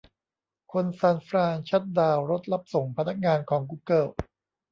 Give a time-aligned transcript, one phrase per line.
[0.71, 4.05] คนซานฟรานชัตดาวน์รถรับส่งพนักงานของกูเกิล